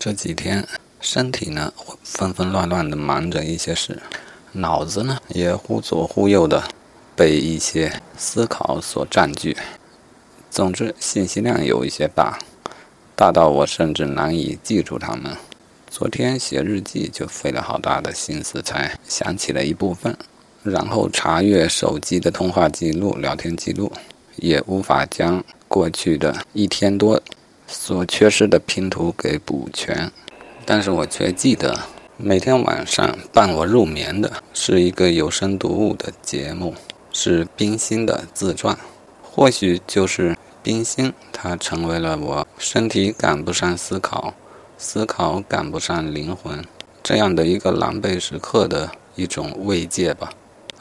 [0.00, 0.66] 这几天
[1.00, 4.02] 身体呢纷纷乱乱的忙着一些事，
[4.50, 6.64] 脑子呢也忽左忽右的
[7.14, 9.56] 被一些思考所占据。
[10.50, 12.36] 总之，信息量有一些大，
[13.14, 15.36] 大到我甚至难以记住它们。
[15.88, 20.16] 昨天写日记就费了好大的心思才想起了一部分，
[20.64, 23.92] 然后查阅手机的通话记录、聊天记录，
[24.34, 27.22] 也无法将过去的一天多。
[27.66, 30.10] 所缺失的拼图给补全，
[30.64, 31.78] 但是我却记得
[32.16, 36.74] 每天晚上伴我入眠的是一个有声读物的节目，
[37.12, 38.78] 是冰心的自传。
[39.22, 44.32] 或许就是冰心，它成为了我身体赶不上思考，
[44.78, 46.64] 思考赶不上灵魂
[47.02, 50.30] 这样的一个狼狈时刻的一种慰藉吧。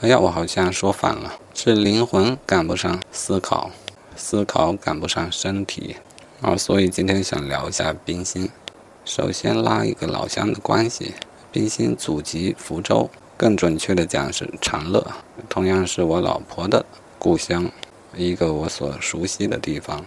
[0.00, 3.70] 哎呀，我好像说反了，是灵魂赶不上思考，
[4.16, 5.96] 思考赶不上身体。
[6.40, 8.48] 啊，所以今天想聊一下冰心。
[9.04, 11.12] 首先拉一个老乡的关系，
[11.52, 15.06] 冰心祖籍福州，更准确的讲是长乐，
[15.50, 16.86] 同样是我老婆的
[17.18, 17.70] 故乡，
[18.16, 20.02] 一个我所熟悉的地方。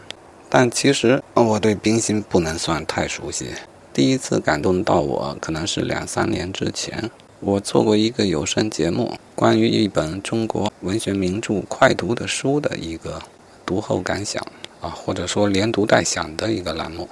[0.49, 3.49] 但其实我对冰心不能算太熟悉。
[3.93, 7.11] 第一次感动到我，可能是两三年之前，
[7.41, 13.21] 我做过一个有声节目，关于一本中国文学名著快读的书的一个
[13.63, 14.43] 读后感想。
[14.83, 17.07] 啊，或者说连读带想的一个栏目，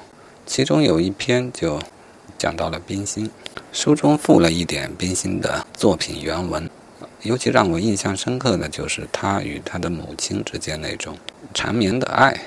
[0.46, 1.80] 其中有一篇就
[2.38, 3.32] 讲到了冰心，
[3.72, 6.70] 书中附了一点冰心的作品原文，
[7.22, 11.18] 尤其让我印象深刻的就是他与他的母亲之间那种
[11.54, 12.38] 缠绵的爱，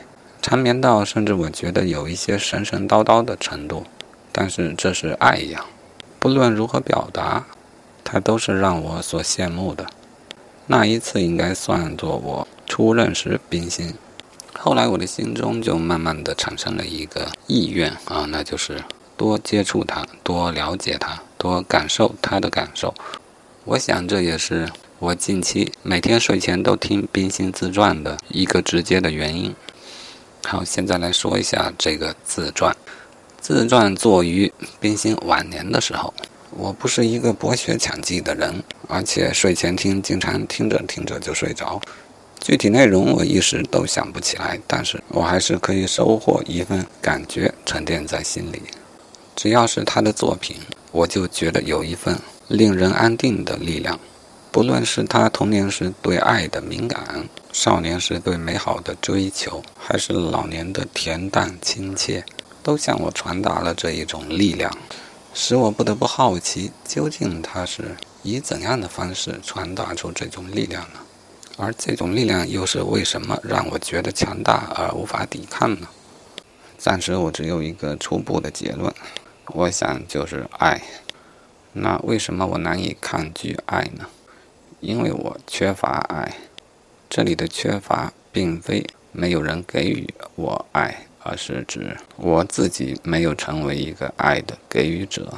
[0.42, 3.84] 缠绵到甚至我觉得有一些神神叨叨的程度，
[4.30, 5.64] 但是这是爱呀，
[6.19, 7.47] 不论如何表达，
[8.05, 9.86] 它都是让我所羡慕的。
[10.67, 13.95] 那一次应该算作我初认识冰心。
[14.56, 18.83] 后来我的心中就慢慢的产生了一个意愿啊，那就是
[19.16, 22.94] 多接触他，多了解他，多感受他的感受。
[23.64, 29.55] 我想这也是我近期每天睡前都听冰心自传的一个直接的原因。
[30.46, 32.74] 好，现在来说一下这个自传。
[33.40, 34.50] 自传作于
[34.80, 36.14] 冰心晚年的时候，
[36.50, 41.80] 我不是一个博学强记的人，而且睡前听经常听着听着就睡着。
[42.40, 48.62] 具体内容我一时都想不起来，但是我还是可以收获一份感觉沉淀在心里。
[49.34, 50.56] 只要是他的作品，
[50.92, 52.18] 我就觉得有一份
[52.48, 53.98] 令人安定的力量。
[54.52, 62.24] 不论是他童年时对爱的敏感，少年时对美好的追求，还是老年的恬淡亲切，
[62.62, 64.70] 都向我传达了这一种力量，
[65.34, 71.00] 使我不得不好奇，究竟他是以怎样的方式传达出这种力量呢？
[71.57, 75.89] 而这种力量又是为什么让我觉得强大而无法抵抗呢？
[76.77, 78.92] 暂时我只有一个初步的结论，
[79.48, 80.83] 我想就是爱。
[81.73, 84.07] 那为什么我难以抗拒爱呢？
[84.81, 86.37] 因为我缺乏爱。
[87.09, 95.33] 这里的缺乏，并非没有人给予我爱，而是指我自己没有成为一个爱的给予者。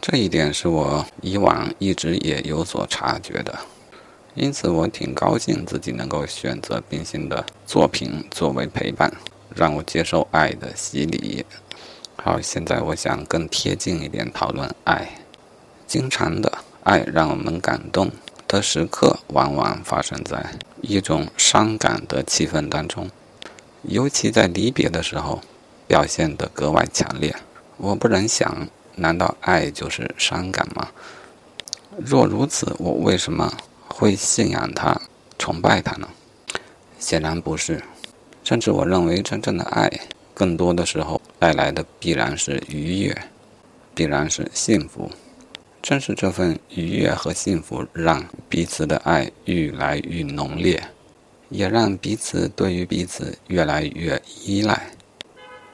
[0.00, 3.58] 这一点是我以往一直也有所察觉的。
[4.34, 9.12] 因此，我挺高兴自己能够选择冰心的作品作为陪伴，
[9.54, 11.44] 让我接受爱的洗礼。
[12.16, 15.06] 好，现在我想更贴近一点讨论爱。
[15.86, 16.50] 经常的
[16.84, 18.10] 爱让我们感动
[18.48, 20.42] 的时刻，往往发生在
[20.80, 23.10] 一种伤感的气氛当中，
[23.82, 25.42] 尤其在离别的时候，
[25.86, 27.36] 表现得格外强烈。
[27.76, 28.66] 我不忍想，
[28.96, 30.88] 难道爱就是伤感吗？
[31.98, 33.52] 若如此，我为什么？
[33.92, 35.00] 会信仰他、
[35.38, 36.08] 崇拜他呢？
[36.98, 37.82] 显然不是。
[38.42, 39.88] 甚至我认为，真正的爱，
[40.34, 43.16] 更多的时候带来的必然是愉悦，
[43.94, 45.08] 必然是幸福。
[45.80, 50.82] 正是这份愉悦和幸福，让彼此的爱愈来愈浓烈，
[51.50, 54.90] 也让彼此对于彼此越来越依赖。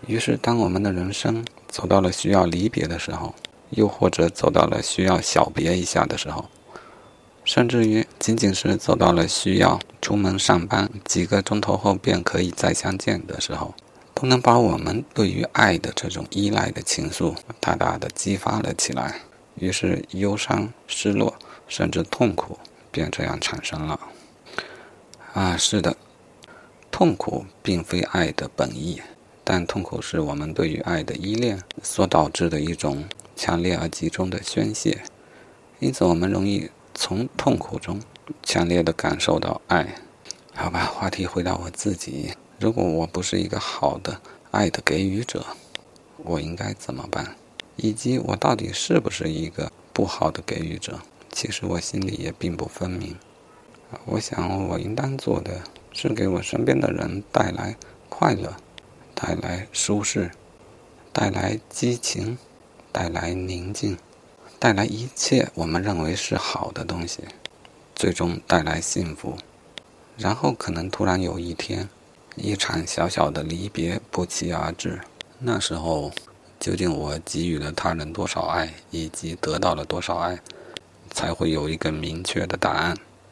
[0.07, 3.35] 于是，当我们的人生走到了需要离别的时候，
[3.71, 6.45] 又或者走到了需要小别一下的时候，
[7.49, 13.75] 甚至于，仅仅是走到了需要出门上班几个钟头后便可以再相见的时候，
[14.13, 19.23] 都能把我们对于爱的这种依赖的情愫大大的激发了起来。
[19.55, 22.59] 于是，忧伤、失落，甚至痛苦，
[22.91, 23.99] 便这样产生了。
[25.33, 25.97] 啊，是的，
[26.91, 29.01] 痛苦并非爱的本意，
[29.43, 35.01] 但痛苦是我们对于爱的依恋所导致的一种强烈而集中的宣泄。
[35.79, 36.71] 因此，我们容易。
[37.01, 38.03] 从痛苦中
[38.43, 39.95] 强烈的感受到爱，
[40.53, 40.85] 好吧。
[40.85, 45.47] 话题回到我自己，如果我不是一个好的爱的给予者，
[46.17, 47.37] 我应该怎么办？
[47.77, 50.99] 以及我到底是不是一个不好的给予者？
[51.31, 53.17] 其实我心里也并不分明。
[54.05, 55.63] 我想，我应当做的
[55.93, 57.77] 是给我身边的人带来
[58.09, 58.57] 快乐，
[59.15, 60.33] 带来舒适，
[61.13, 62.37] 带来激情，
[62.91, 63.97] 带来宁静，
[64.61, 67.23] 带来一切我们认为是好的东西，
[67.95, 69.37] 最终带来幸福。
[70.17, 71.89] 然后可能突然有一天，
[72.35, 75.01] 一场小小的离别不期而至。
[75.39, 76.11] 那时候，
[76.59, 80.41] 究竟我给予了他人多少爱，以及得到了多少爱，
[81.13, 82.97] 才会有一个明确的答案。